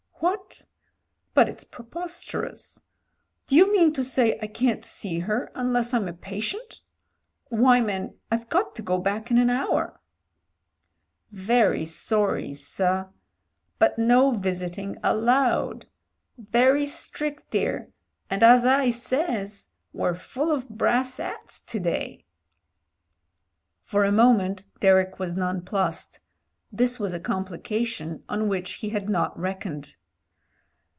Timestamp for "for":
24.03-24.03